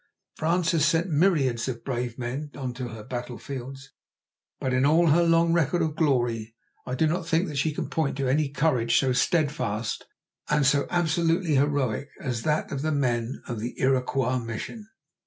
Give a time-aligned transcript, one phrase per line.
[0.35, 3.91] France has sent myriads of brave men on to her battlefields,
[4.59, 6.55] but in all her long record of glory
[6.87, 10.07] I do not think that she can point to any courage so steadfast
[10.49, 14.87] and so absolutely heroic as that of the men of the Iroquois Mission.